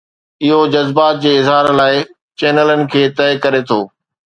[0.45, 2.03] اهو جذبات جي اظهار لاء
[2.41, 3.81] چينلن کي طئي ڪري ٿو.